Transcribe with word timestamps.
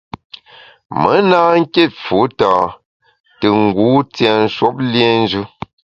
Me 1.01 1.15
na 1.29 1.41
kit 1.73 1.91
fu 2.05 2.19
tâ 2.39 2.55
te 3.39 3.47
ngu 3.63 3.89
tienshwuop 4.15 4.75
liénjù. 4.91 5.41